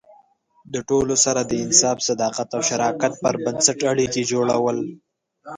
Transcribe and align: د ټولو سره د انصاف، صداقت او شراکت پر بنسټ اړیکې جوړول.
د 0.73 0.75
ټولو 0.89 1.15
سره 1.25 1.41
د 1.43 1.51
انصاف، 1.63 1.97
صداقت 2.09 2.49
او 2.57 2.61
شراکت 2.69 3.13
پر 3.23 3.33
بنسټ 3.43 3.79
اړیکې 3.91 4.21
جوړول. 4.31 4.77